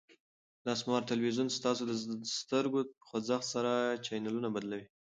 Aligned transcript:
دا 0.65 0.73
سمارټ 0.81 1.03
تلویزیون 1.11 1.49
ستاسو 1.57 1.81
د 1.87 1.93
سترګو 2.39 2.79
په 2.89 3.03
خوځښت 3.07 3.45
سره 3.53 3.71
چینلونه 4.05 4.47
بدلوي. 4.55 4.85